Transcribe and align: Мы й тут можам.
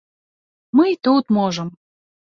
Мы 0.77 0.87
й 0.93 0.97
тут 1.09 1.23
можам. 1.37 1.67